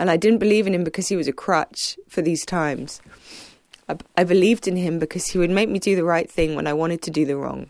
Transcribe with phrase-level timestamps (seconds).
[0.00, 3.02] And I didn't believe in him because he was a crutch for these times.
[3.86, 6.66] I, I believed in him because he would make me do the right thing when
[6.66, 7.68] I wanted to do the wrong.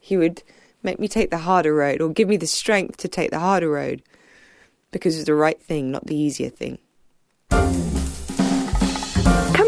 [0.00, 0.42] He would
[0.82, 3.68] make me take the harder road or give me the strength to take the harder
[3.68, 4.02] road
[4.92, 6.78] because it was the right thing, not the easier thing.
[7.50, 7.70] Come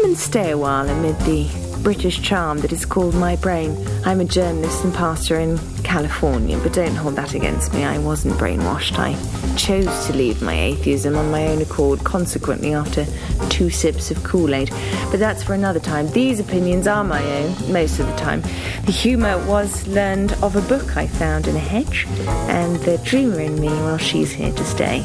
[0.03, 3.75] and stay a while amid the British charm that is called my brain.
[4.05, 7.83] I'm a journalist and pastor in California, but don't hold that against me.
[7.83, 8.97] I wasn't brainwashed.
[8.99, 9.15] I
[9.55, 13.05] chose to leave my atheism on my own accord, consequently, after
[13.49, 14.69] two sips of Kool Aid.
[15.09, 16.09] But that's for another time.
[16.11, 18.41] These opinions are my own, most of the time.
[18.85, 22.05] The humour was learned of a book I found in a hedge,
[22.47, 25.01] and the dreamer in me, well, she's here to stay.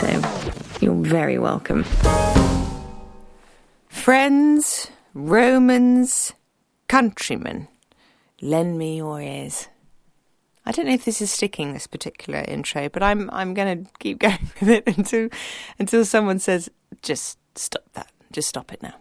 [0.00, 0.20] So,
[0.80, 1.84] you're very welcome.
[3.88, 4.90] Friends,
[5.20, 6.32] Romans,
[6.86, 7.66] countrymen,
[8.40, 9.66] lend me your ears.
[10.64, 13.90] I don't know if this is sticking this particular intro, but I'm I'm going to
[13.98, 15.28] keep going with it until
[15.76, 16.70] until someone says
[17.02, 18.94] just stop that, just stop it now.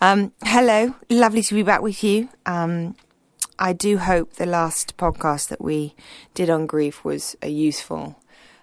[0.00, 2.28] Um, hello, lovely to be back with you.
[2.46, 2.94] Um,
[3.58, 5.96] I do hope the last podcast that we
[6.34, 8.22] did on grief was useful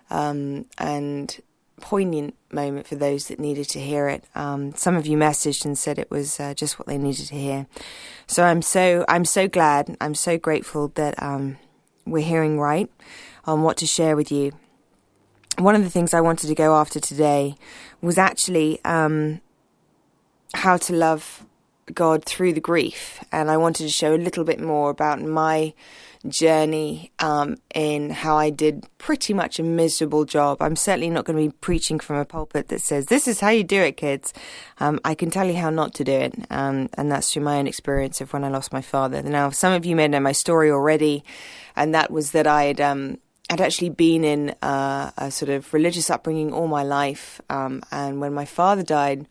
[0.09, 1.41] um, and
[1.81, 4.23] poignant moment for those that needed to hear it.
[4.33, 7.35] Um, some of you messaged and said it was uh, just what they needed to
[7.35, 7.67] hear.
[8.27, 9.95] So I'm so I'm so glad.
[9.99, 11.57] I'm so grateful that um,
[12.05, 12.89] we're hearing right
[13.45, 14.53] on what to share with you.
[15.57, 17.55] One of the things I wanted to go after today
[18.01, 19.41] was actually um,
[20.53, 21.45] how to love
[21.93, 25.73] God through the grief, and I wanted to show a little bit more about my
[26.29, 30.61] journey um, in how I did pretty much a miserable job.
[30.61, 33.49] I'm certainly not going to be preaching from a pulpit that says, This is how
[33.49, 34.33] you do it, kids.
[34.79, 37.57] Um, I can tell you how not to do it, um, and that's through my
[37.57, 39.21] own experience of when I lost my father.
[39.23, 41.23] Now, some of you may know my story already,
[41.75, 42.81] and that was that I had.
[42.81, 47.83] Um, I'd actually been in uh, a sort of religious upbringing all my life, um,
[47.91, 49.27] and when my father died,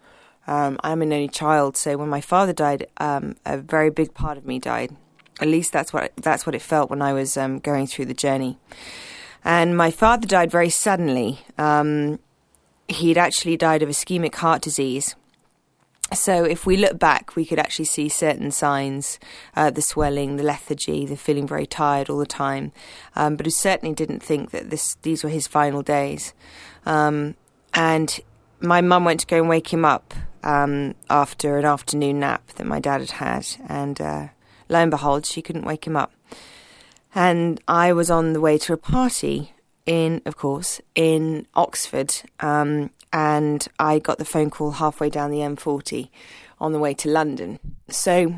[0.46, 4.46] um, I'm an only child, so when my father died, a very big part of
[4.46, 4.96] me died.
[5.40, 8.14] At least that's what that's what it felt when I was um, going through the
[8.14, 8.58] journey.
[9.44, 11.40] And my father died very suddenly.
[11.58, 12.18] Um,
[12.88, 15.16] he'd actually died of ischemic heart disease.
[16.12, 19.18] So if we look back, we could actually see certain signs:
[19.56, 22.72] uh, the swelling, the lethargy, the feeling very tired all the time.
[23.16, 26.32] Um, but he certainly didn't think that this these were his final days.
[26.86, 27.34] Um,
[27.72, 28.20] and
[28.60, 32.66] my mum went to go and wake him up um, after an afternoon nap that
[32.66, 34.28] my dad had had, and uh,
[34.68, 36.12] lo and behold, she couldn't wake him up.
[37.14, 39.52] And I was on the way to a party
[39.86, 42.14] in, of course, in Oxford.
[42.40, 46.08] Um, and I got the phone call halfway down the M40
[46.60, 47.60] on the way to London.
[47.88, 48.34] So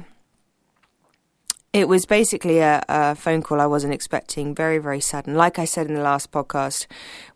[1.72, 5.34] it was basically a, a, phone call I wasn't expecting, very, very sudden.
[5.34, 6.86] Like I said in the last podcast,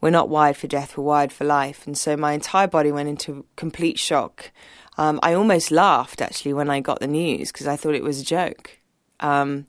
[0.00, 1.87] we're not wired for death, we're wired for life.
[1.87, 4.50] And so my entire body went into complete shock.
[4.99, 8.21] Um, I almost laughed actually when I got the news because I thought it was
[8.21, 8.80] a joke.
[9.20, 9.66] Um,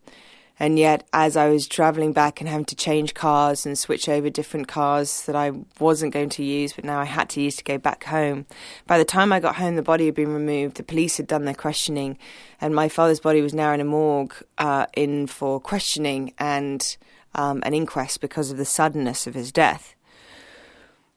[0.62, 4.30] and yet, as I was traveling back and having to change cars and switch over
[4.30, 7.64] different cars that I wasn't going to use, but now I had to use to
[7.64, 8.46] go back home,
[8.86, 10.78] by the time I got home, the body had been removed.
[10.78, 12.16] The police had done their questioning,
[12.62, 16.96] and my father's body was now in a morgue uh, in for questioning and
[17.34, 19.96] um, an inquest because of the suddenness of his death.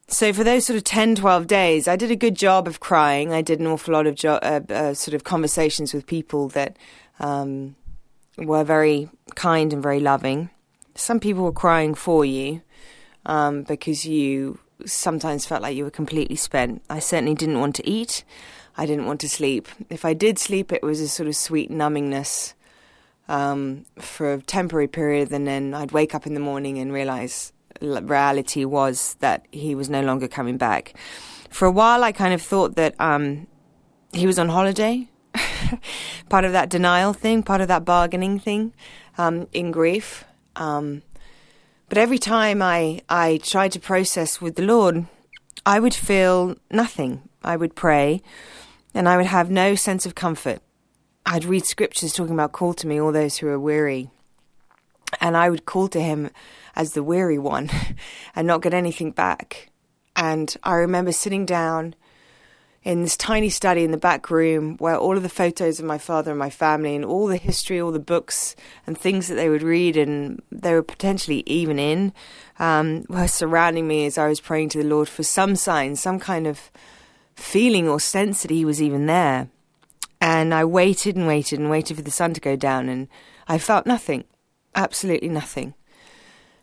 [0.08, 3.34] So for those sort of 10, 12 days, I did a good job of crying.
[3.34, 6.78] I did an awful lot of jo- uh, uh, sort of conversations with people that.
[7.20, 7.76] Um,
[8.36, 10.50] were very kind and very loving.
[10.94, 12.62] Some people were crying for you
[13.26, 16.82] um, because you sometimes felt like you were completely spent.
[16.90, 18.24] I certainly didn't want to eat.
[18.76, 19.68] I didn't want to sleep.
[19.88, 22.54] If I did sleep, it was a sort of sweet numbingness
[23.28, 27.52] um, for a temporary period, and then I'd wake up in the morning and realize
[27.80, 30.94] reality was that he was no longer coming back.
[31.50, 33.46] For a while, I kind of thought that um,
[34.12, 35.08] he was on holiday
[36.28, 38.72] part of that denial thing, part of that bargaining thing
[39.18, 40.24] um, in grief.
[40.56, 41.02] Um,
[41.88, 45.06] but every time I, I tried to process with the Lord,
[45.66, 47.28] I would feel nothing.
[47.42, 48.22] I would pray
[48.94, 50.60] and I would have no sense of comfort.
[51.26, 54.10] I'd read scriptures talking about call to me all those who are weary.
[55.20, 56.30] And I would call to him
[56.76, 57.70] as the weary one
[58.36, 59.70] and not get anything back.
[60.16, 61.94] And I remember sitting down
[62.84, 65.96] in this tiny study in the back room where all of the photos of my
[65.96, 68.54] father and my family and all the history, all the books
[68.86, 72.12] and things that they would read and they were potentially even in
[72.58, 76.20] um, were surrounding me as I was praying to the Lord for some sign, some
[76.20, 76.70] kind of
[77.34, 79.48] feeling or sense that He was even there.
[80.20, 83.08] And I waited and waited and waited for the sun to go down and
[83.48, 84.24] I felt nothing,
[84.74, 85.72] absolutely nothing.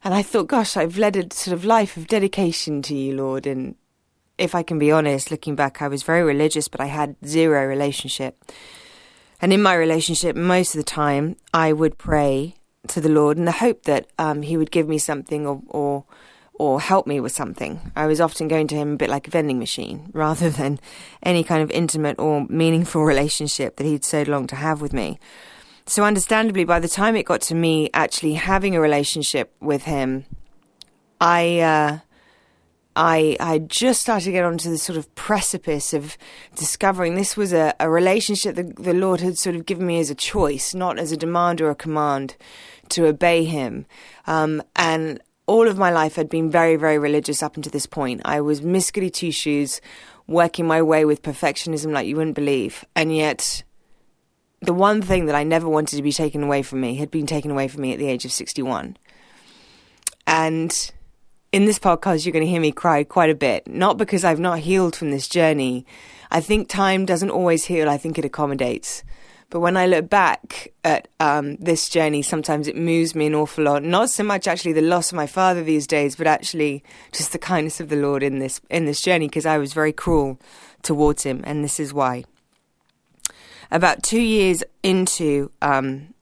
[0.03, 3.45] And I thought, gosh, I've led a sort of life of dedication to you, Lord,
[3.45, 3.75] and
[4.41, 7.65] if I can be honest, looking back, I was very religious, but I had zero
[7.67, 8.43] relationship.
[9.39, 12.55] And in my relationship, most of the time, I would pray
[12.87, 16.05] to the Lord in the hope that um, He would give me something or, or
[16.55, 17.91] or help me with something.
[17.95, 20.79] I was often going to him a bit like a vending machine rather than
[21.23, 25.19] any kind of intimate or meaningful relationship that he'd so longed to have with me.
[25.87, 30.25] So, understandably, by the time it got to me actually having a relationship with him,
[31.19, 31.59] I.
[31.59, 31.99] Uh,
[32.95, 36.17] I I just started to get onto the sort of precipice of
[36.55, 40.09] discovering this was a, a relationship that the Lord had sort of given me as
[40.09, 42.35] a choice, not as a demand or a command
[42.89, 43.85] to obey Him.
[44.27, 48.21] Um, and all of my life I'd been very, very religious up until this point.
[48.25, 49.79] I was Miss Goody Two Shoes,
[50.27, 52.83] working my way with perfectionism like you wouldn't believe.
[52.95, 53.63] And yet,
[54.61, 57.25] the one thing that I never wanted to be taken away from me had been
[57.25, 58.97] taken away from me at the age of 61.
[60.27, 60.91] And
[61.51, 64.39] in this podcast, you're going to hear me cry quite a bit, not because I've
[64.39, 65.85] not healed from this journey.
[66.31, 69.03] I think time doesn't always heal, I think it accommodates.
[69.49, 73.65] But when I look back at um, this journey, sometimes it moves me an awful
[73.65, 73.83] lot.
[73.83, 77.37] Not so much actually the loss of my father these days, but actually just the
[77.37, 80.39] kindness of the Lord in this in this journey, because I was very cruel
[80.83, 82.23] towards him, and this is why.
[83.71, 86.13] About two years into um,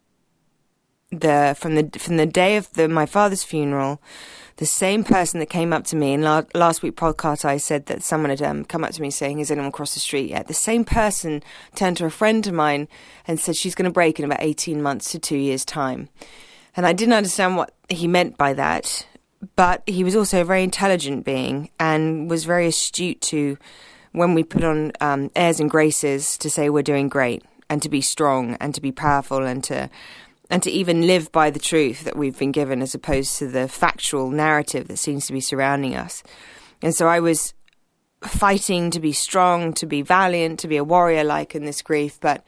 [1.12, 4.02] the from the from the day of the, my father's funeral,
[4.58, 7.88] the same person that came up to me in la- last week podcast I said
[7.88, 10.48] that someone had um, come up to me saying is anyone across the street yet?
[10.48, 11.44] The same person
[11.76, 12.88] turned to a friend of mine
[13.28, 16.10] and said she's going to break in about 18 months to 2 years time.
[16.76, 19.06] And I didn't understand what he meant by that
[19.56, 23.58] but he was also a very intelligent being and was very astute to
[24.12, 27.90] when we put on um, airs and graces to say we're doing great and to
[27.90, 29.90] be strong and to be powerful and to
[30.50, 33.68] and to even live by the truth that we've been given as opposed to the
[33.68, 36.24] factual narrative that seems to be surrounding us.
[36.81, 37.54] And so I was
[38.22, 42.19] fighting to be strong, to be valiant, to be a warrior like in this grief,
[42.19, 42.44] but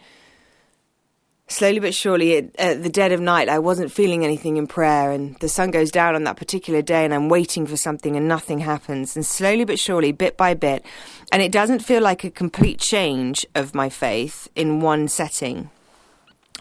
[1.47, 5.11] slowly but surely at, at, the dead of night I wasn't feeling anything in prayer
[5.11, 8.27] and the sun goes down on that particular day and I'm waiting for something and
[8.27, 10.85] nothing happens and slowly but surely bit by bit
[11.31, 15.69] and it doesn't feel like a complete change of my faith in one setting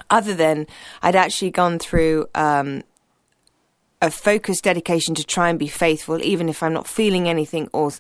[0.09, 0.67] other than
[1.03, 2.83] I'd actually gone through um,
[4.03, 7.93] a focused dedication to try and be faithful, even if I'm not feeling anything or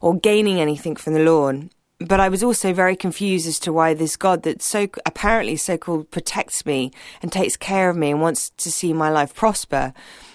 [0.00, 1.70] or gaining anything from the Lord.
[2.00, 5.76] But I was also very confused as to why this God that so apparently so
[5.76, 9.92] called protects me and takes care of me and wants to see my life prosper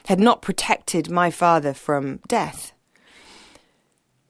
[0.07, 2.73] had not protected my father from death.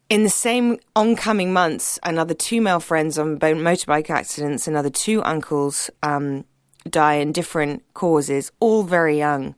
[0.10, 5.90] In the same oncoming months, another two male friends on motorbike accidents, another two uncles
[6.04, 6.46] um,
[6.90, 9.56] die in different causes, all very young.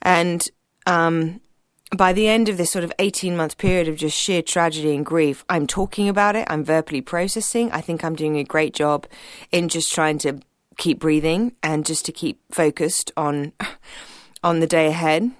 [0.00, 0.48] And
[0.86, 1.40] um,
[1.96, 5.04] by the end of this sort of 18 month period of just sheer tragedy and
[5.04, 7.70] grief, I'm talking about it, I'm verbally processing.
[7.72, 9.06] I think I'm doing a great job
[9.50, 10.40] in just trying to
[10.78, 13.52] keep breathing and just to keep focused on
[14.42, 15.30] on the day ahead.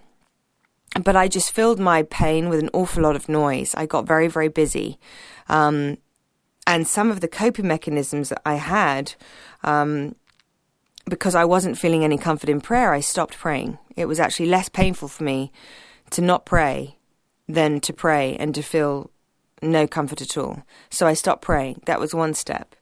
[1.03, 3.75] But I just filled my pain with an awful lot of noise.
[3.75, 4.99] I got very, very busy.
[5.49, 5.97] Um,
[6.67, 9.15] and some of the coping mechanisms that I had
[9.65, 10.15] um,
[11.07, 13.79] because I wasn't feeling any comfort in prayer, I stopped praying.
[13.97, 15.53] It was actually less painful for me
[16.11, 16.99] to not pray
[17.49, 19.11] than to pray and to feel
[19.61, 20.63] no comfort at all.
[20.91, 21.83] So I stopped praying.
[21.87, 22.75] That was one step.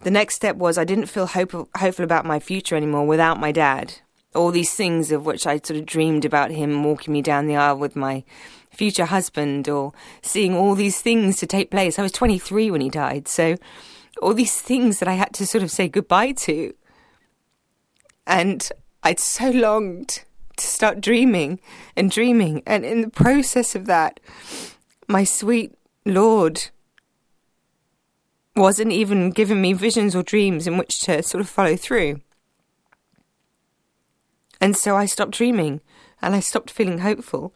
[0.00, 3.52] The next step was I didn't feel hopeful, hopeful about my future anymore without my
[3.52, 3.94] dad.
[4.34, 7.56] All these things of which I sort of dreamed about him walking me down the
[7.56, 8.24] aisle with my
[8.70, 11.98] future husband or seeing all these things to take place.
[11.98, 13.28] I was 23 when he died.
[13.28, 13.56] So
[14.20, 16.72] all these things that I had to sort of say goodbye to
[18.26, 18.68] and
[19.02, 20.24] I'd so longed
[20.56, 21.60] to start dreaming
[21.96, 22.62] and dreaming.
[22.66, 24.20] And in the process of that,
[25.08, 25.74] my sweet
[26.04, 26.70] Lord
[28.54, 32.20] wasn't even giving me visions or dreams in which to sort of follow through.
[34.60, 35.80] And so I stopped dreaming
[36.20, 37.54] and I stopped feeling hopeful.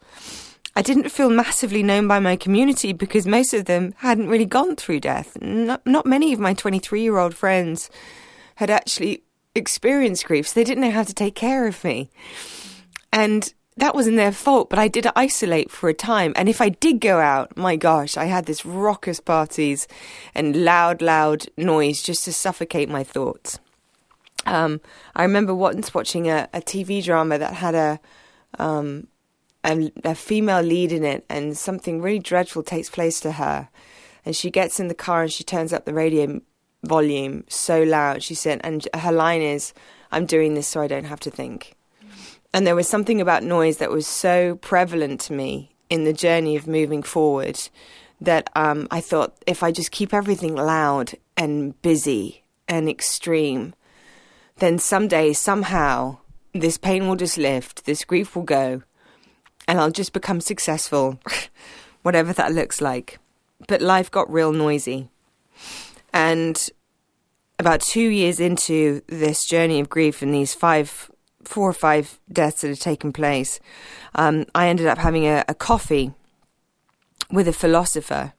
[0.75, 4.75] I didn't feel massively known by my community because most of them hadn't really gone
[4.75, 5.37] through death.
[5.41, 7.89] Not, not many of my 23 year old friends
[8.55, 9.23] had actually
[9.57, 12.09] experienced grief, so they didn't know how to take care of me.
[13.11, 16.33] And that wasn't their fault, but I did isolate for a time.
[16.35, 19.87] And if I did go out, my gosh, I had this raucous parties
[20.33, 23.59] and loud, loud noise just to suffocate my thoughts.
[24.47, 24.81] Um,
[25.15, 27.99] I remember once watching a, a TV drama that had a,
[28.57, 29.07] um,
[29.63, 33.69] a, a female lead in it, and something really dreadful takes place to her.
[34.25, 36.41] And she gets in the car and she turns up the radio
[36.83, 38.23] volume so loud.
[38.23, 39.73] She said, and her line is,
[40.11, 41.75] I'm doing this so I don't have to think.
[42.53, 46.55] And there was something about noise that was so prevalent to me in the journey
[46.55, 47.59] of moving forward
[48.19, 53.73] that um, I thought if I just keep everything loud and busy and extreme,
[54.57, 56.17] then someday, somehow,
[56.53, 58.81] this pain will just lift, this grief will go,
[59.67, 61.19] and I'll just become successful,
[62.01, 63.19] whatever that looks like.
[63.67, 65.09] But life got real noisy.
[66.13, 66.69] And
[67.59, 71.11] about two years into this journey of grief and these five,
[71.43, 73.59] four or five deaths that had taken place,
[74.15, 76.11] um, I ended up having a, a coffee
[77.31, 78.33] with a philosopher.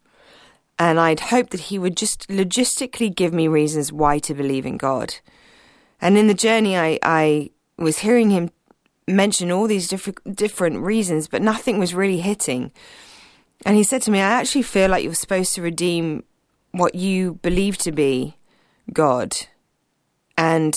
[0.78, 4.76] And I'd hoped that he would just logistically give me reasons why to believe in
[4.76, 5.16] God.
[6.00, 8.50] And in the journey, I, I was hearing him
[9.08, 12.70] mention all these different different reasons, but nothing was really hitting.
[13.66, 16.22] And he said to me, I actually feel like you're supposed to redeem
[16.72, 18.36] what you believe to be
[18.92, 19.34] God
[20.36, 20.74] and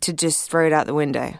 [0.00, 1.34] to just throw it out the window.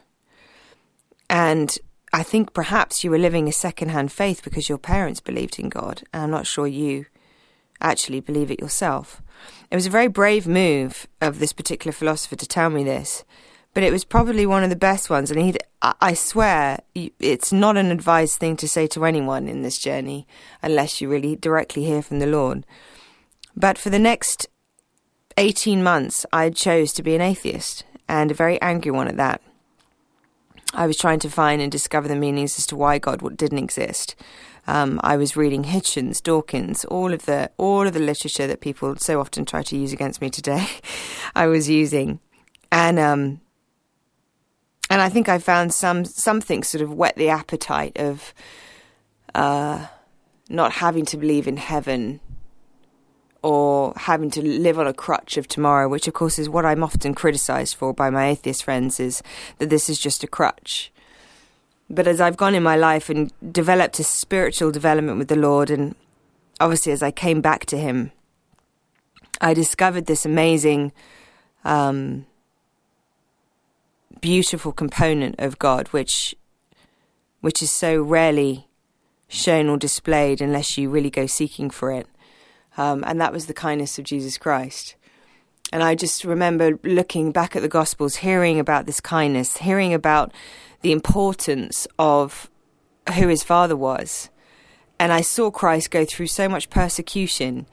[1.31, 1.77] And
[2.13, 6.03] I think perhaps you were living a second-hand faith because your parents believed in God.
[6.13, 7.07] And I'm not sure you
[7.81, 9.23] actually believe it yourself.
[9.71, 13.25] It was a very brave move of this particular philosopher to tell me this,
[13.75, 15.31] but it was probably one of the best ones.
[15.31, 19.79] And he, I swear, it's not an advised thing to say to anyone in this
[19.79, 20.27] journey
[20.63, 22.67] unless you really directly hear from the Lord.
[23.57, 24.49] But for the next
[25.37, 29.41] 18 months, I chose to be an atheist, and a very angry one at that.
[30.75, 34.15] I was trying to find and discover the meanings as to why God didn't exist.
[34.67, 38.97] Um, I was reading Hitchens, Dawkins, all of the all of the literature that people
[38.97, 40.67] so often try to use against me today.
[41.35, 42.21] I was using,
[42.71, 43.41] and um,
[44.89, 48.33] and I think I found some something sort of whet the appetite of
[49.35, 49.87] uh,
[50.49, 52.21] not having to believe in heaven
[53.43, 56.85] or having to live on a crutch of tomorrow, which of course is what I'm
[56.85, 59.23] often criticized for by my atheist friends, is
[59.59, 60.93] that this is just a crutch.
[61.91, 65.71] But as I've gone in my life and developed a spiritual development with the Lord,
[65.71, 65.95] and
[66.61, 68.13] obviously as I came back to Him,
[69.41, 70.93] I discovered this amazing,
[71.65, 72.27] um,
[74.21, 76.37] beautiful component of God, which,
[77.41, 78.69] which is so rarely
[79.27, 82.07] shown or displayed unless you really go seeking for it.
[82.77, 84.97] Um, and that was the kindness of Jesus Christ.
[85.73, 90.33] And I just remember looking back at the Gospels, hearing about this kindness, hearing about
[90.83, 92.51] the importance of
[93.15, 94.29] who his father was.
[94.99, 97.67] And I saw Christ go through so much persecution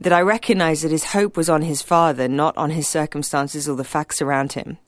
[0.00, 3.76] that I recognized that his hope was on his father, not on his circumstances or
[3.76, 4.78] the facts around him.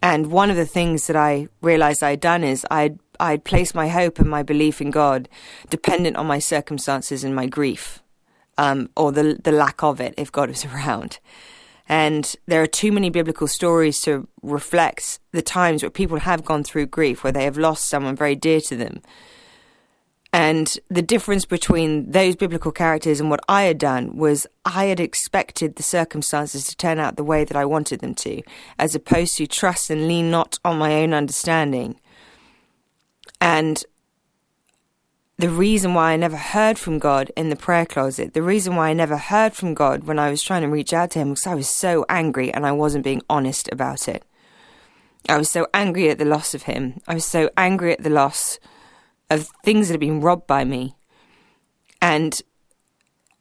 [0.00, 3.88] And one of the things that I realized I'd done is I'd, I'd placed my
[3.88, 5.28] hope and my belief in God
[5.70, 8.02] dependent on my circumstances and my grief
[8.58, 11.18] um, or the the lack of it if God was around.
[11.88, 16.62] And there are too many biblical stories to reflect the times where people have gone
[16.62, 19.02] through grief, where they have lost someone very dear to them.
[20.32, 24.98] And the difference between those biblical characters and what I had done was I had
[24.98, 28.42] expected the circumstances to turn out the way that I wanted them to,
[28.78, 32.00] as opposed to trust and lean not on my own understanding.
[33.42, 33.84] And
[35.42, 38.90] the reason why I never heard from God in the prayer closet, the reason why
[38.90, 41.48] I never heard from God when I was trying to reach out to Him because
[41.48, 44.22] I was so angry and I wasn't being honest about it.
[45.28, 47.00] I was so angry at the loss of Him.
[47.08, 48.60] I was so angry at the loss
[49.30, 50.94] of things that had been robbed by me.
[52.00, 52.40] And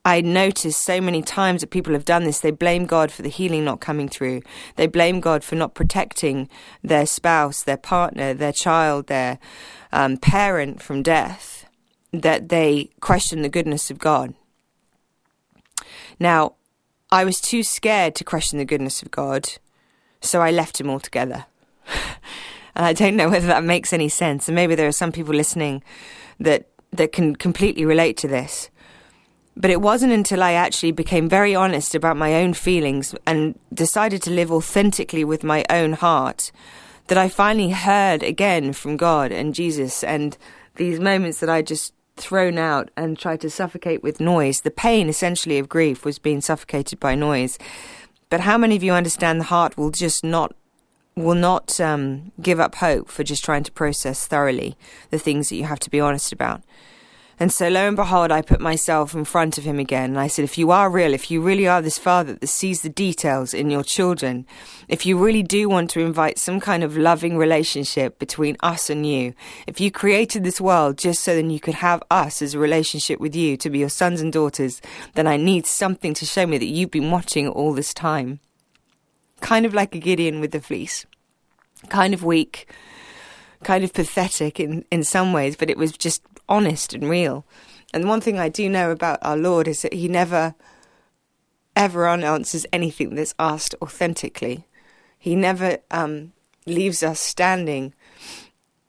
[0.03, 2.39] I noticed so many times that people have done this.
[2.39, 4.41] They blame God for the healing not coming through.
[4.75, 6.49] They blame God for not protecting
[6.81, 9.37] their spouse, their partner, their child, their
[9.91, 11.67] um, parent from death
[12.13, 14.33] that they question the goodness of God.
[16.19, 16.53] Now,
[17.11, 19.49] I was too scared to question the goodness of God,
[20.21, 21.45] so I left him altogether.
[22.75, 24.47] and I don't know whether that makes any sense.
[24.47, 25.83] And maybe there are some people listening
[26.39, 28.69] that that can completely relate to this.
[29.55, 34.21] But it wasn't until I actually became very honest about my own feelings and decided
[34.23, 36.51] to live authentically with my own heart
[37.07, 40.37] that I finally heard again from God and Jesus and
[40.75, 44.61] these moments that I just thrown out and tried to suffocate with noise.
[44.61, 47.57] The pain, essentially, of grief was being suffocated by noise.
[48.29, 50.55] But how many of you understand the heart will just not
[51.13, 54.77] will not um, give up hope for just trying to process thoroughly
[55.09, 56.61] the things that you have to be honest about?
[57.41, 60.11] And so, lo and behold, I put myself in front of him again.
[60.11, 62.83] And I said, If you are real, if you really are this father that sees
[62.83, 64.45] the details in your children,
[64.87, 69.07] if you really do want to invite some kind of loving relationship between us and
[69.07, 69.33] you,
[69.65, 73.19] if you created this world just so then you could have us as a relationship
[73.19, 74.79] with you to be your sons and daughters,
[75.15, 78.39] then I need something to show me that you've been watching all this time.
[79.39, 81.07] Kind of like a Gideon with the fleece.
[81.89, 82.71] Kind of weak,
[83.63, 86.21] kind of pathetic in, in some ways, but it was just
[86.51, 87.45] honest and real.
[87.93, 90.53] And one thing I do know about our Lord is that He never,
[91.75, 94.67] ever unanswers anything that's asked authentically.
[95.17, 96.33] He never um,
[96.65, 97.93] leaves us standing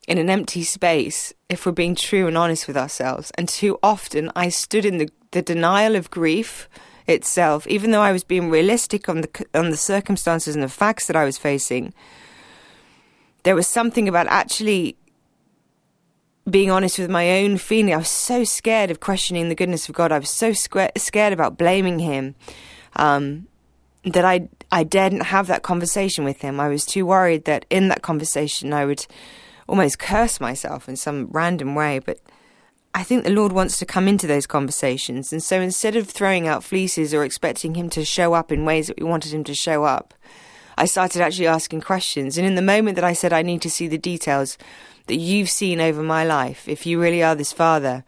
[0.09, 3.31] in an empty space if we're being true and honest with ourselves.
[3.39, 6.69] And too often I stood in the, the denial of grief
[7.07, 11.07] itself, even though I was being realistic on the on the circumstances and the facts
[11.07, 11.93] that I was facing.
[13.45, 14.97] There was something about actually
[16.49, 17.95] being honest with my own feeling.
[17.95, 20.13] I was so scared of questioning the goodness of God.
[20.13, 22.35] I was so scared about blaming Him
[22.97, 23.47] um,
[24.05, 26.59] that I I daredn't have that conversation with Him.
[26.59, 29.07] I was too worried that in that conversation I would
[29.69, 32.01] almost curse myself in some random way.
[32.01, 32.19] But
[32.95, 35.33] I think the Lord wants to come into those conversations.
[35.33, 38.89] And so instead of throwing out fleeces or expecting Him to show up in ways
[38.89, 40.15] that we wanted Him to show up,
[40.77, 42.37] I started actually asking questions.
[42.37, 44.59] And in the moment that I said, I need to see the details
[45.07, 48.05] that you've seen over my life, if you really are this Father,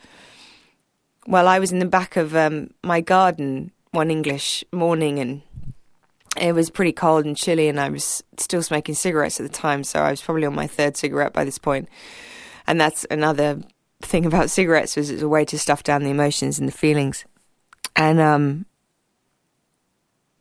[1.27, 5.43] well, I was in the back of um, my garden one English morning and
[6.37, 9.85] it was pretty cold and chilly, and I was still smoking cigarettes at the time,
[9.85, 11.89] so I was probably on my third cigarette by this point.
[12.67, 13.61] And that's another
[14.03, 17.25] thing about cigarettes was it's a way to stuff down the emotions and the feelings.
[17.95, 18.67] And um,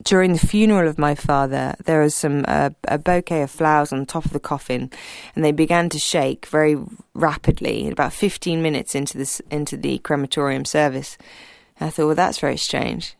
[0.03, 4.05] during the funeral of my father, there was some uh, a bouquet of flowers on
[4.05, 4.91] top of the coffin,
[5.35, 6.77] and they began to shake very
[7.13, 7.89] rapidly.
[7.89, 11.17] About fifteen minutes into this into the crematorium service,
[11.79, 13.15] and I thought, well, that's very strange.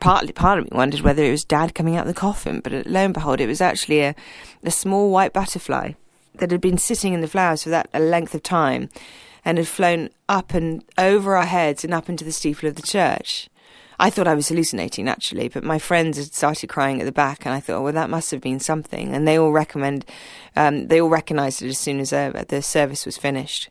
[0.00, 2.86] Partly, part of me wondered whether it was Dad coming out of the coffin, but
[2.86, 4.14] lo and behold, it was actually a
[4.62, 5.92] a small white butterfly
[6.36, 8.88] that had been sitting in the flowers for that a length of time
[9.44, 12.82] and had flown up and over our heads and up into the steeple of the
[12.82, 13.48] church.
[13.98, 17.44] I thought I was hallucinating naturally, but my friends had started crying at the back,
[17.44, 19.14] and I thought, well, that must have been something.
[19.14, 20.04] And they all recommend,
[20.56, 23.70] um, they all recognised it as soon as uh, the service was finished.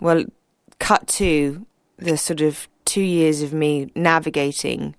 [0.00, 0.24] Well,
[0.78, 1.66] cut to
[1.96, 4.94] the sort of two years of me navigating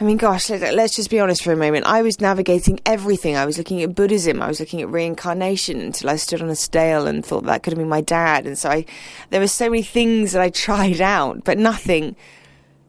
[0.00, 1.84] I mean, gosh, let's just be honest for a moment.
[1.84, 3.36] I was navigating everything.
[3.36, 4.40] I was looking at Buddhism.
[4.40, 7.74] I was looking at reincarnation until I stood on a stale and thought that could
[7.74, 8.46] have been my dad.
[8.46, 8.86] And so I,
[9.28, 12.16] there were so many things that I tried out, but nothing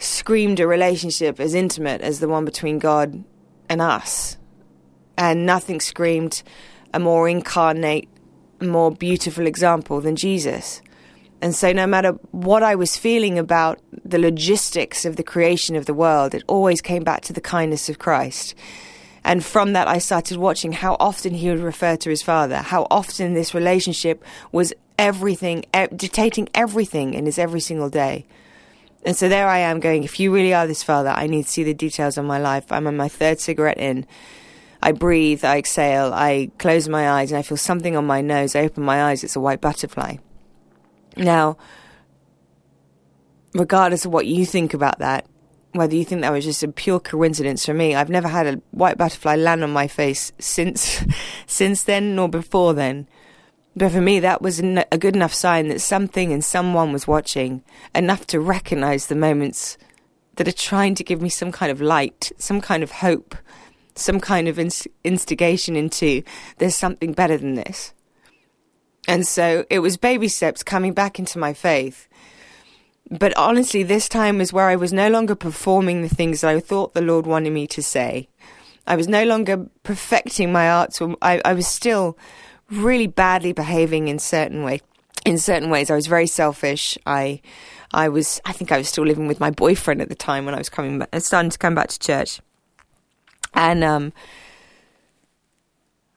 [0.02, 3.24] screamed a relationship as intimate as the one between God
[3.70, 4.38] and us.
[5.18, 6.44] And nothing screamed
[6.94, 8.10] a more incarnate,
[8.62, 10.82] more beautiful example than Jesus.
[11.42, 15.86] And so, no matter what I was feeling about the logistics of the creation of
[15.86, 18.54] the world, it always came back to the kindness of Christ.
[19.24, 22.88] And from that, I started watching how often he would refer to his father, how
[22.90, 28.26] often this relationship was everything, dictating everything in his every single day.
[29.04, 31.50] And so there I am going, if you really are this father, I need to
[31.50, 32.72] see the details of my life.
[32.72, 34.06] I'm on my third cigarette in.
[34.84, 38.56] I breathe, I exhale, I close my eyes, and I feel something on my nose.
[38.56, 40.18] I open my eyes, it's a white butterfly.
[41.18, 41.58] Now,
[43.54, 45.28] regardless of what you think about that,
[45.74, 48.62] whether you think that was just a pure coincidence for me, I've never had a
[48.72, 51.04] white butterfly land on my face since
[51.48, 53.08] since then nor before then.
[53.76, 57.64] But for me, that was a good enough sign that something and someone was watching,
[57.96, 59.78] enough to recognize the moments
[60.36, 63.36] that are trying to give me some kind of light, some kind of hope,
[63.96, 64.60] some kind of
[65.04, 66.24] instigation into
[66.58, 67.94] there's something better than this.
[69.08, 72.08] And so it was baby steps coming back into my faith.
[73.10, 76.60] But honestly, this time was where I was no longer performing the things that I
[76.60, 78.30] thought the Lord wanted me to say.
[78.88, 81.02] I was no longer perfecting my arts.
[81.22, 82.18] I, I was still
[82.72, 84.82] really badly behaving in certain way.
[85.26, 86.98] In certain ways, I was very selfish.
[87.06, 87.42] I,
[87.94, 88.42] I was.
[88.44, 90.70] I think I was still living with my boyfriend at the time when I was
[90.70, 92.42] coming, back, starting to come back to church,
[93.54, 94.14] and um,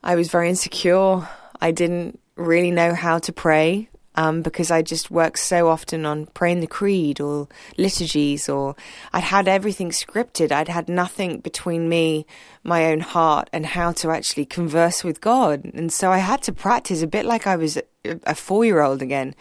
[0.03, 1.27] I was very insecure.
[1.61, 6.27] I didn't really know how to pray um, because I just worked so often on
[6.27, 7.47] praying the creed or
[7.77, 8.75] liturgies, or
[9.13, 10.51] I'd had everything scripted.
[10.51, 12.25] I'd had nothing between me,
[12.63, 15.65] my own heart, and how to actually converse with God.
[15.73, 19.01] And so I had to practice a bit like I was a four year old
[19.01, 19.35] again.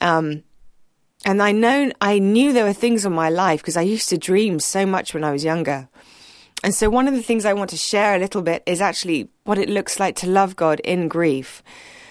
[0.00, 0.44] Um,
[1.24, 4.18] and I know I knew there were things in my life because I used to
[4.18, 5.88] dream so much when I was younger.
[6.62, 9.28] And so one of the things I want to share a little bit is actually
[9.44, 11.62] what it looks like to love God in grief.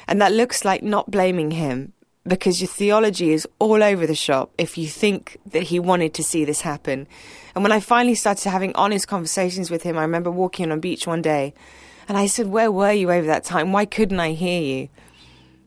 [0.10, 1.93] And that looks like not blaming him
[2.28, 6.24] because your theology is all over the shop if you think that he wanted to
[6.24, 7.08] see this happen.
[7.54, 10.82] And when I finally started having honest conversations with him, I remember walking on a
[10.82, 11.54] beach one day
[12.08, 13.72] and I said, Where were you over that time?
[13.72, 14.89] Why couldn't I hear you?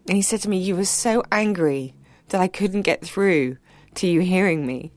[0.08, 1.94] And he said to me, You were so angry
[2.30, 3.58] that I couldn't get through
[3.94, 4.90] to you hearing me.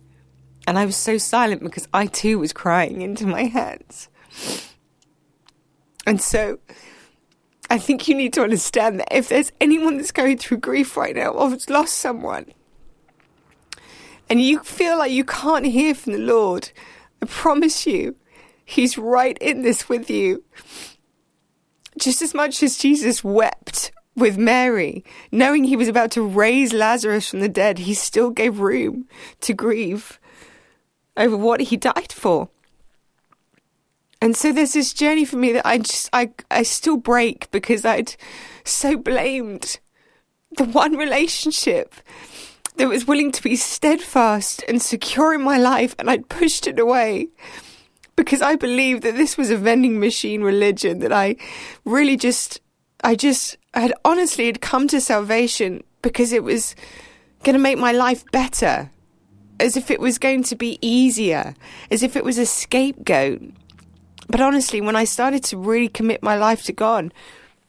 [0.66, 4.10] And I was so silent because I too was crying into my hands.
[6.08, 6.58] And so
[7.70, 11.16] I think you need to understand that if there's anyone that's going through grief right
[11.16, 12.52] now or has lost someone,
[14.30, 16.72] and you feel like you can't hear from the Lord,
[17.22, 18.16] I promise you,
[18.66, 20.44] He's right in this with you.
[22.00, 27.30] Just as much as Jesus wept with Mary, knowing he was about to raise Lazarus
[27.30, 29.08] from the dead, he still gave room
[29.42, 30.20] to grieve
[31.16, 32.50] over what he died for.
[34.26, 37.86] And so there's this journey for me that I just I I still break because
[37.86, 38.16] I'd
[38.64, 39.80] so blamed
[40.58, 41.94] the one relationship
[42.78, 46.80] that was willing to be steadfast and secure in my life and I'd pushed it
[46.80, 47.28] away
[48.16, 51.36] because I believed that this was a vending machine religion that I
[51.86, 52.62] really just
[53.04, 56.76] I just I had honestly had come to salvation because it was
[57.44, 58.90] going to make my life better
[59.60, 61.54] as if it was going to be easier
[61.92, 63.40] as if it was a scapegoat
[64.28, 67.14] but honestly when I started to really commit my life to God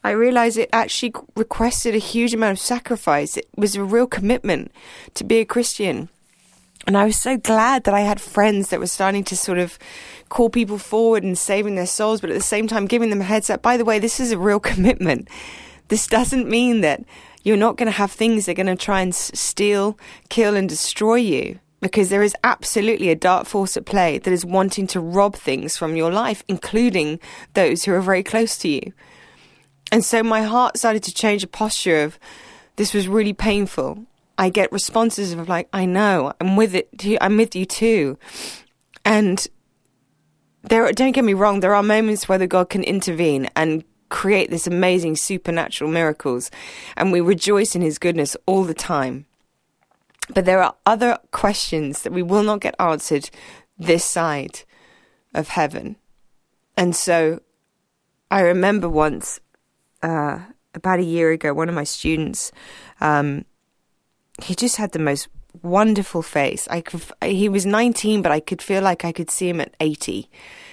[0.05, 4.73] I realized it actually requested a huge amount of sacrifice it was a real commitment
[5.15, 6.09] to be a Christian
[6.87, 9.77] and I was so glad that I had friends that were starting to sort of
[10.29, 13.25] call people forward and saving their souls, but at the same time giving them a
[13.25, 13.61] heads up.
[13.61, 15.29] By the way, this is a real commitment.
[15.89, 17.05] This doesn't mean that
[17.43, 20.69] you're not going to have things that are going to try and steal, kill, and
[20.69, 21.59] destroy you.
[21.81, 25.77] Because there is absolutely a dark force at play that is wanting to rob things
[25.77, 27.21] from your life, including
[27.55, 28.93] those who are very close to you.
[29.93, 32.19] And so my heart started to change a posture of
[32.77, 34.05] this was really painful.
[34.39, 36.89] I get responses of like, I know, I'm with it,
[37.21, 38.19] I'm with you too.
[39.05, 39.47] And
[40.63, 44.51] there, don't get me wrong, there are moments where the God can intervene and create
[44.51, 46.51] this amazing supernatural miracles,
[46.97, 49.27] and we rejoice in His goodness all the time.
[50.29, 53.31] But there are other questions that we will not get answered
[53.79, 54.61] this side
[55.35, 55.97] of heaven.
[56.77, 57.41] And so
[58.31, 59.41] I remember once,
[60.03, 60.41] uh,
[60.75, 62.53] about a year ago, one of my students,
[63.01, 63.45] um,
[64.43, 65.29] he just had the most
[65.63, 66.67] wonderful face.
[66.69, 69.75] I could, he was 19, but I could feel like I could see him at
[69.81, 70.29] 80.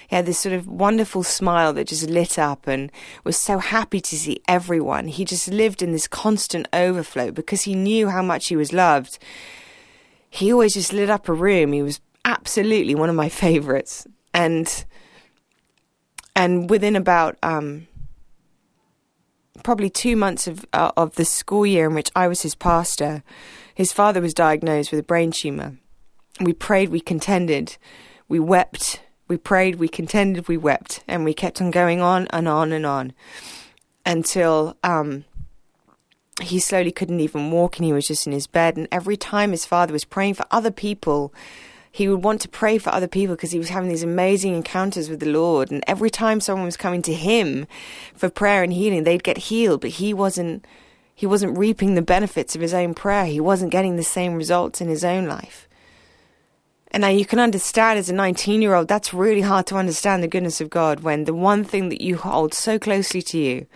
[0.08, 2.92] He had this sort of wonderful smile that just lit up and
[3.24, 5.08] was so happy to see everyone.
[5.08, 9.18] He just lived in this constant overflow because he knew how much he was loved.
[10.30, 11.72] He always just lit up a room.
[11.72, 14.06] He was absolutely one of my favorites.
[14.32, 14.84] And
[16.36, 17.86] and within about um,
[19.62, 23.22] probably two months of uh, of the school year in which I was his pastor,
[23.74, 25.76] his father was diagnosed with a brain tumor.
[26.40, 27.76] We prayed, we contended,
[28.28, 32.48] we wept, we prayed, we contended, we wept, and we kept on going on and
[32.48, 33.12] on and on
[34.04, 35.24] until um,
[36.42, 38.76] he slowly couldn't even walk and he was just in his bed.
[38.76, 41.32] And every time his father was praying for other people,
[41.90, 45.08] he would want to pray for other people because he was having these amazing encounters
[45.08, 45.70] with the Lord.
[45.70, 47.66] And every time someone was coming to him
[48.14, 50.66] for prayer and healing, they'd get healed, but he wasn't
[51.14, 53.26] he wasn't reaping the benefits of his own prayer.
[53.26, 55.68] He wasn't getting the same results in his own life.
[56.90, 60.22] And now you can understand as a 19 year old, that's really hard to understand
[60.22, 63.66] the goodness of God when the one thing that you hold so closely to you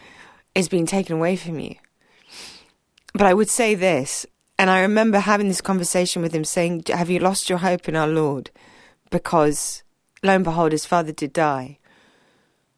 [0.55, 1.77] is being taken away from you.
[3.14, 4.27] But I would say this,
[4.59, 7.96] and I remember having this conversation with him saying, Have you lost your hope in
[7.96, 8.51] our Lord?
[9.11, 9.83] Because
[10.22, 11.79] lo and behold, his father did die.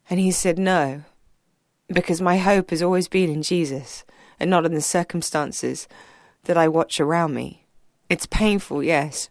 [0.09, 1.05] And he said, No,
[1.89, 4.05] because my hope has always been in Jesus
[4.41, 5.87] and not in the circumstances
[6.45, 7.67] that I watch around me.
[8.09, 9.29] It's painful, yes,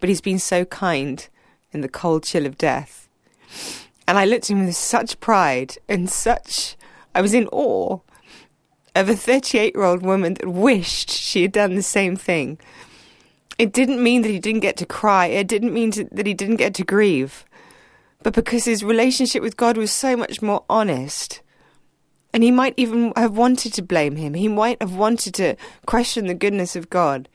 [0.00, 1.28] but he's been so kind
[1.72, 3.08] in the cold chill of death.
[4.08, 6.76] And I looked at him with such pride and such,
[7.14, 7.98] I was in awe
[8.94, 12.58] of a 38 year old woman that wished she had done the same thing.
[13.58, 16.34] It didn't mean that he didn't get to cry, it didn't mean to, that he
[16.34, 17.44] didn't get to grieve,
[18.22, 21.40] but because his relationship with God was so much more honest
[22.36, 24.34] and he might even have wanted to blame him.
[24.34, 27.30] He might have wanted to question the goodness of God.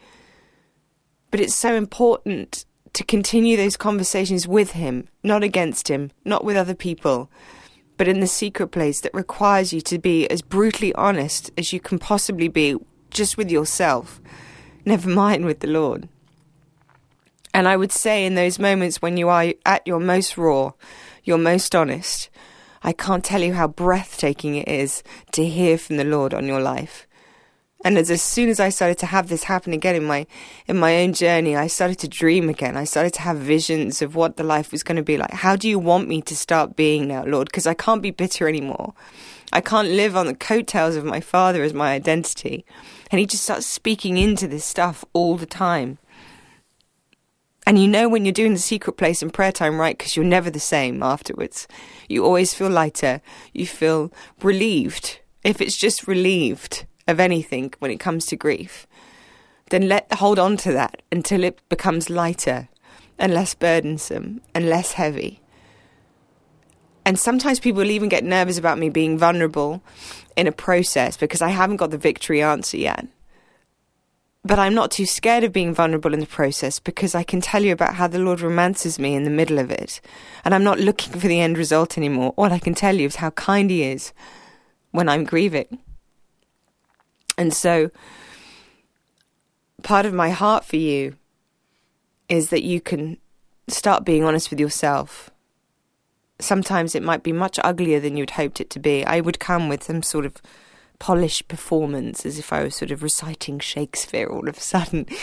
[1.31, 6.55] But it's so important to continue those conversations with him, not against him, not with
[6.55, 7.31] other people,
[7.97, 11.79] but in the secret place that requires you to be as brutally honest as you
[11.79, 12.75] can possibly be
[13.09, 14.21] just with yourself,
[14.85, 16.09] never mind with the Lord.
[17.55, 20.73] And I would say in those moments when you are at your most raw,
[21.23, 22.29] your most honest,
[22.83, 26.61] I can't tell you how breathtaking it is to hear from the Lord on your
[26.61, 27.07] life.
[27.83, 30.27] And as, as soon as I started to have this happen again in my
[30.67, 32.77] in my own journey, I started to dream again.
[32.77, 35.31] I started to have visions of what the life was going to be like.
[35.31, 37.47] How do you want me to start being now, Lord?
[37.47, 38.93] Because I can't be bitter anymore.
[39.51, 42.65] I can't live on the coattails of my father as my identity.
[43.09, 45.97] And he just starts speaking into this stuff all the time.
[47.67, 49.97] And you know when you're doing the secret place and prayer time, right?
[49.97, 51.67] Because you're never the same afterwards.
[52.09, 53.21] You always feel lighter.
[53.53, 55.19] You feel relieved.
[55.43, 58.87] If it's just relieved of anything when it comes to grief.
[59.69, 62.67] then let hold on to that until it becomes lighter
[63.17, 65.41] and less burdensome and less heavy.
[67.05, 69.81] And sometimes people even get nervous about me being vulnerable
[70.35, 73.07] in a process because I haven't got the victory answer yet.
[74.51, 77.63] But I'm not too scared of being vulnerable in the process because I can tell
[77.63, 80.01] you about how the Lord romances me in the middle of it.
[80.43, 82.33] And I'm not looking for the end result anymore.
[82.35, 84.11] All I can tell you is how kind He is
[84.91, 85.79] when I'm grieving.
[87.37, 87.91] And so,
[89.83, 91.15] part of my heart for you
[92.27, 93.19] is that you can
[93.69, 95.29] start being honest with yourself.
[96.41, 99.05] Sometimes it might be much uglier than you'd hoped it to be.
[99.05, 100.41] I would come with some sort of
[101.01, 105.07] polished performance as if I was sort of reciting Shakespeare all of a sudden.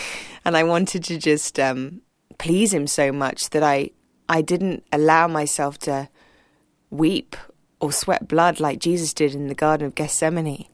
[0.45, 2.01] And I wanted to just um,
[2.37, 3.91] please him so much that I,
[4.27, 6.09] I didn't allow myself to
[6.89, 7.35] weep
[7.79, 10.65] or sweat blood like Jesus did in the Garden of Gethsemane.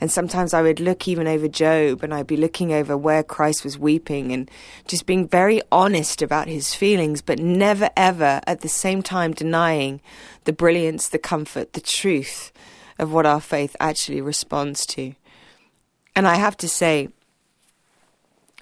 [0.00, 3.64] And sometimes I would look even over Job and I'd be looking over where Christ
[3.64, 4.50] was weeping and
[4.86, 10.00] just being very honest about his feelings, but never ever at the same time denying
[10.44, 12.52] the brilliance, the comfort, the truth
[12.98, 15.14] of what our faith actually responds to.
[16.14, 17.08] And I have to say,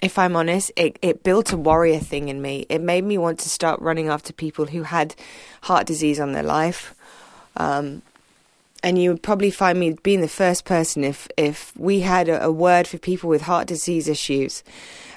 [0.01, 2.67] if I'm honest, it, it built a warrior thing in me.
[2.69, 5.15] It made me want to start running after people who had
[5.63, 6.95] heart disease on their life.
[7.57, 8.03] Um,
[8.83, 12.45] and you would probably find me being the first person if, if we had a,
[12.45, 14.65] a word for people with heart disease issues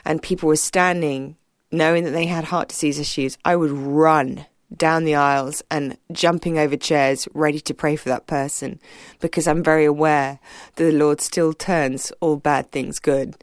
[0.03, 1.37] and people were standing
[1.71, 4.45] knowing that they had heart disease issues, I would run
[4.77, 8.79] down the aisles and jumping over chairs, ready to pray for that person,
[9.19, 10.39] because I'm very aware
[10.75, 13.35] that the Lord still turns all bad things good.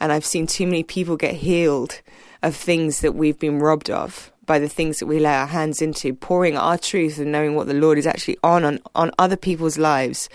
[0.00, 2.00] And I've seen too many people get healed
[2.42, 5.80] of things that we've been robbed of by the things that we lay our hands
[5.80, 9.36] into, pouring our truth and knowing what the Lord is actually on on, on other
[9.36, 10.28] people's lives.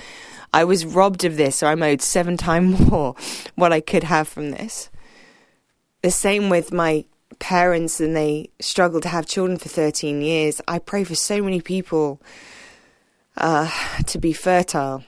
[0.53, 3.15] I was robbed of this, so I'm owed seven times more
[3.55, 4.89] what I could have from this.
[6.01, 7.05] The same with my
[7.39, 10.61] parents and they struggle to have children for 13 years.
[10.67, 12.21] I pray for so many people
[13.37, 13.69] uh,
[14.05, 15.03] to be fertile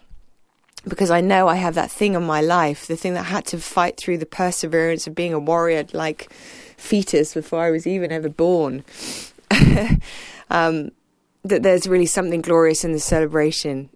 [0.87, 3.45] because I know I have that thing in my life, the thing that I had
[3.47, 6.31] to fight through the perseverance of being a warrior like
[6.77, 8.83] fetus before I was even ever born.
[10.49, 10.91] um,
[11.43, 13.89] that there's really something glorious in the celebration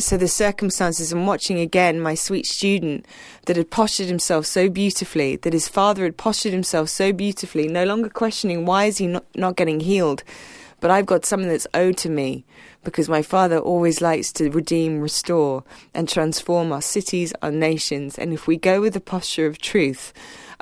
[0.00, 3.06] so the circumstances and watching again my sweet student
[3.46, 7.84] that had postured himself so beautifully that his father had postured himself so beautifully no
[7.84, 10.22] longer questioning why is he not, not getting healed
[10.80, 12.44] but i've got something that's owed to me
[12.82, 15.62] because my father always likes to redeem restore
[15.94, 20.12] and transform our cities our nations and if we go with the posture of truth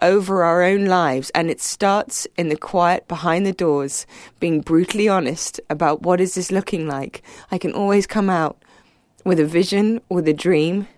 [0.01, 4.07] over our own lives and it starts in the quiet behind the doors
[4.39, 8.58] being brutally honest about what is this looking like i can always come out
[9.29, 10.89] with a vision, with a dream.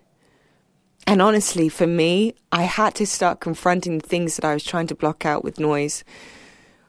[1.04, 4.86] And honestly, for me, I had to start confronting the things that I was trying
[4.86, 6.04] to block out with noise,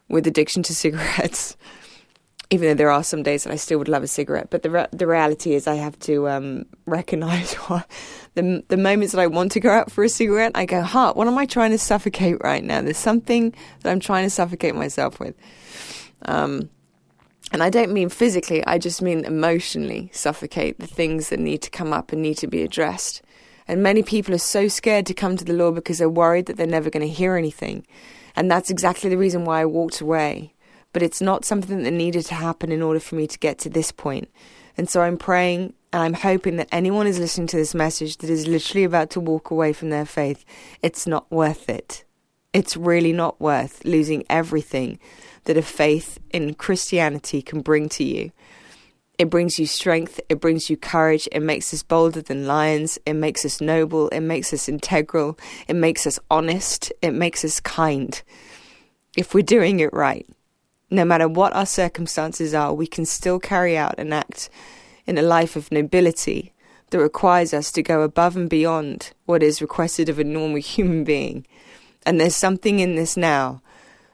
[0.08, 1.58] with addiction to cigarettes.
[2.51, 4.69] Even though there are some days that I still would love a cigarette, but the
[4.69, 7.56] re- the reality is I have to um, recognize
[8.36, 10.51] the the moments that I want to go out for a cigarette.
[10.54, 12.82] I go, "Huh, what am I trying to suffocate right now?
[12.82, 15.34] There's something that I'm trying to suffocate myself with."
[16.23, 16.69] Um,
[17.52, 21.70] and I don't mean physically, I just mean emotionally suffocate the things that need to
[21.70, 23.22] come up and need to be addressed.
[23.68, 26.58] And many people are so scared to come to the Lord because they're worried that
[26.58, 27.86] they're never going to hear anything.
[28.36, 30.54] And that's exactly the reason why I walked away.
[30.94, 33.70] But it's not something that needed to happen in order for me to get to
[33.70, 34.30] this point.
[34.78, 38.30] And so I'm praying and I'm hoping that anyone is listening to this message that
[38.30, 40.46] is literally about to walk away from their faith,
[40.82, 42.06] it's not worth it.
[42.54, 45.00] It's really not worth losing everything
[45.45, 48.32] that a faith in Christianity can bring to you.
[49.17, 53.13] It brings you strength, it brings you courage, it makes us bolder than lions, it
[53.13, 58.19] makes us noble, it makes us integral, it makes us honest, it makes us kind.
[59.15, 60.27] If we're doing it right,
[60.89, 64.49] no matter what our circumstances are, we can still carry out and act
[65.06, 66.54] in a life of nobility
[66.89, 71.04] that requires us to go above and beyond what is requested of a normal human
[71.04, 71.45] being.
[72.06, 73.62] And there's something in this now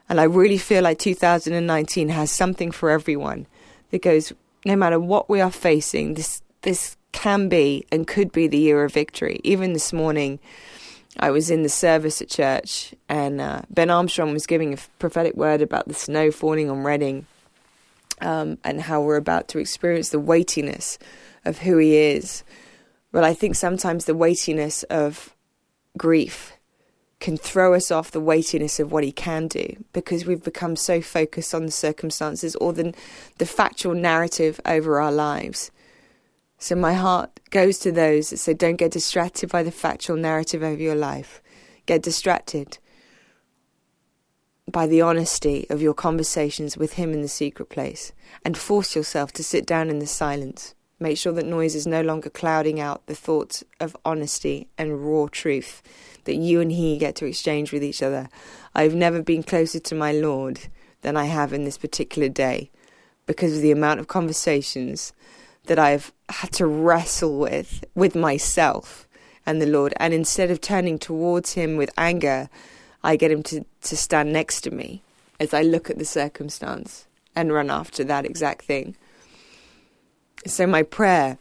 [0.08, 3.46] and I really feel like 2019 has something for everyone
[3.90, 4.32] that goes,
[4.64, 8.84] no matter what we are facing, this, this can be and could be the year
[8.84, 9.40] of victory.
[9.44, 10.38] Even this morning,
[11.18, 15.34] I was in the service at church, and uh, Ben Armstrong was giving a prophetic
[15.34, 17.26] word about the snow falling on Reading
[18.20, 20.98] um, and how we're about to experience the weightiness
[21.44, 22.44] of who he is.
[23.10, 25.34] But I think sometimes the weightiness of
[25.96, 26.57] grief
[27.20, 31.00] can throw us off the weightiness of what he can do because we've become so
[31.00, 32.94] focused on the circumstances or the,
[33.38, 35.70] the factual narrative over our lives.
[36.58, 40.62] So my heart goes to those that say, don't get distracted by the factual narrative
[40.62, 41.40] over your life.
[41.86, 42.78] Get distracted
[44.70, 48.12] by the honesty of your conversations with Him in the secret place
[48.44, 50.74] and force yourself to sit down in the silence.
[51.00, 55.28] Make sure that noise is no longer clouding out the thoughts of honesty and raw
[55.30, 55.80] truth
[56.28, 58.28] that you and He get to exchange with each other.
[58.74, 60.60] I've never been closer to my Lord
[61.00, 62.70] than I have in this particular day
[63.26, 65.14] because of the amount of conversations
[65.64, 69.08] that I've had to wrestle with, with myself
[69.46, 69.94] and the Lord.
[69.96, 72.50] And instead of turning towards Him with anger,
[73.02, 75.02] I get Him to, to stand next to me
[75.40, 78.96] as I look at the circumstance and run after that exact thing.
[80.46, 81.38] So, my prayer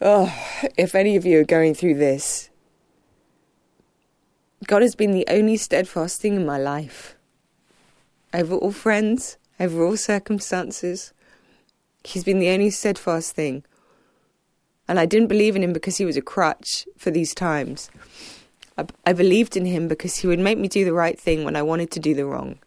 [0.00, 0.32] oh,
[0.76, 2.50] if any of you are going through this,
[4.66, 7.16] God has been the only steadfast thing in my life.
[8.32, 11.12] Over all friends, over all circumstances,
[12.02, 13.64] He's been the only steadfast thing.
[14.86, 17.90] And I didn't believe in Him because He was a crutch for these times.
[18.76, 21.56] I, I believed in Him because He would make me do the right thing when
[21.56, 22.58] I wanted to do the wrong.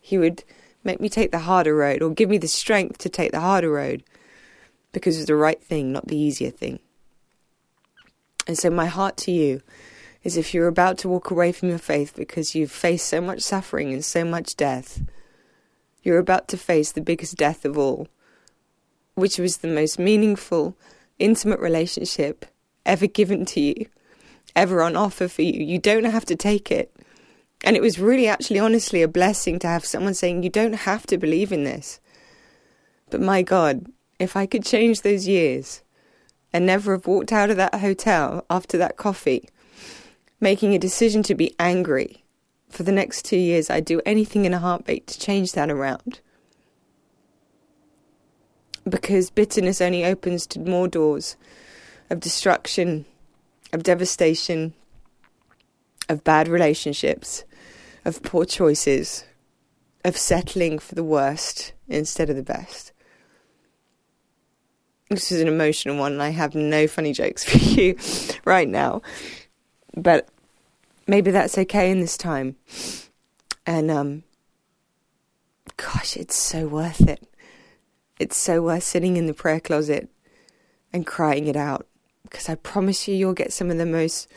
[0.00, 0.44] He would
[0.82, 3.70] make me take the harder road or give me the strength to take the harder
[3.70, 4.04] road
[4.92, 6.78] because it's the right thing, not the easier thing.
[8.46, 9.62] And so, my heart to you
[10.24, 13.42] is if you're about to walk away from your faith because you've faced so much
[13.42, 15.02] suffering and so much death,
[16.02, 18.08] you're about to face the biggest death of all,
[19.14, 20.76] which was the most meaningful,
[21.18, 22.46] intimate relationship
[22.86, 23.86] ever given to you,
[24.56, 25.62] ever on offer for you.
[25.62, 26.90] You don't have to take it.
[27.62, 31.06] And it was really, actually, honestly, a blessing to have someone saying, You don't have
[31.06, 32.00] to believe in this.
[33.08, 33.86] But my God,
[34.18, 35.82] if I could change those years
[36.52, 39.48] and never have walked out of that hotel after that coffee,
[40.44, 42.22] making a decision to be angry
[42.68, 46.20] for the next two years, I'd do anything in a heartbeat to change that around.
[48.86, 51.36] Because bitterness only opens to more doors
[52.10, 53.06] of destruction,
[53.72, 54.74] of devastation,
[56.10, 57.44] of bad relationships,
[58.04, 59.24] of poor choices,
[60.04, 62.92] of settling for the worst instead of the best.
[65.08, 67.96] This is an emotional one, and I have no funny jokes for you
[68.44, 69.00] right now.
[69.96, 70.28] But
[71.06, 72.56] maybe that's okay in this time.
[73.66, 74.22] And, um,
[75.76, 77.26] gosh, it's so worth it.
[78.18, 80.08] It's so worth sitting in the prayer closet
[80.92, 81.86] and crying it out.
[82.22, 84.28] Because I promise you, you'll get some of the most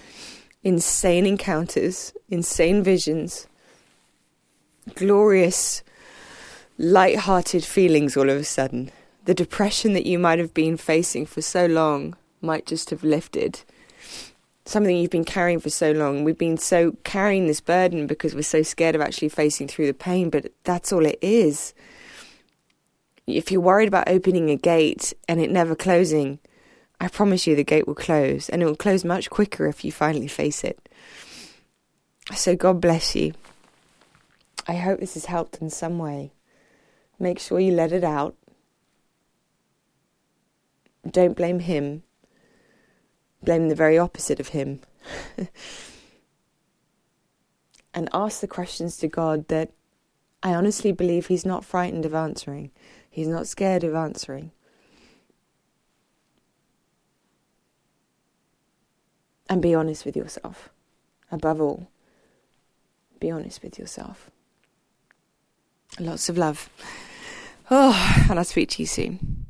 [0.64, 3.48] insane encounters, insane visions,
[4.96, 5.84] glorious,
[6.78, 8.92] light-hearted feelings all of a sudden
[9.28, 13.60] the depression that you might have been facing for so long might just have lifted.
[14.68, 16.24] Something you've been carrying for so long.
[16.24, 19.94] We've been so carrying this burden because we're so scared of actually facing through the
[19.94, 21.74] pain, but that's all it is.
[23.26, 26.40] If you're worried about opening a gate and it never closing,
[27.00, 29.92] I promise you the gate will close, and it will close much quicker if you
[29.92, 30.90] finally face it.
[32.36, 33.34] So, God bless you.
[34.68, 36.34] I hope this has helped in some way.
[37.20, 38.36] Make sure you let it out
[41.12, 42.04] don't blame him.
[43.44, 44.82] Blame the very opposite of him.
[47.94, 49.72] and ask the questions to God that
[50.44, 52.70] I honestly believe He's not frightened of answering.
[53.10, 54.52] He's not scared of answering.
[59.50, 60.70] And be honest with yourself.
[61.32, 61.88] Above all,
[63.20, 64.30] be honest with yourself.
[66.00, 66.70] Lots of love.
[67.72, 69.47] Oh, and I'll speak to you soon.